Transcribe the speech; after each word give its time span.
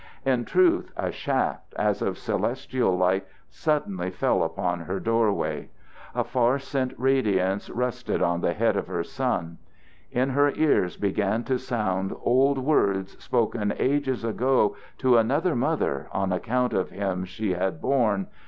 In 0.25 0.45
truth 0.45 0.91
a 0.97 1.11
shaft 1.11 1.75
as 1.77 2.01
of 2.01 2.17
celestial 2.17 2.97
light 2.97 3.27
suddenly 3.51 4.09
fell 4.09 4.41
upon 4.43 4.79
her 4.79 4.99
doorway; 4.99 5.69
a 6.15 6.23
far 6.23 6.57
sent 6.57 6.93
radiance 6.97 7.69
rested 7.69 8.19
on 8.19 8.41
the 8.41 8.53
head 8.55 8.75
of 8.75 8.87
her 8.87 9.03
son; 9.03 9.59
in 10.11 10.29
her 10.29 10.49
ears 10.55 10.97
began 10.97 11.43
to 11.43 11.59
sound 11.59 12.15
old 12.23 12.57
words 12.57 13.23
spoken 13.23 13.75
ages 13.77 14.23
ago 14.23 14.75
to 14.97 15.19
another 15.19 15.55
mother 15.55 16.07
on 16.11 16.31
account 16.33 16.73
of 16.73 16.89
him 16.89 17.23
she 17.23 17.53
had 17.53 17.79
borne. 17.79 18.25